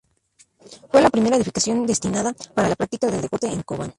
Fue 0.89 0.99
la 1.03 1.11
primera 1.11 1.35
edificación 1.35 1.85
destinada 1.85 2.33
para 2.55 2.69
la 2.69 2.75
práctica 2.75 3.05
del 3.11 3.21
deporte 3.21 3.45
en 3.53 3.61
Cobán. 3.61 3.89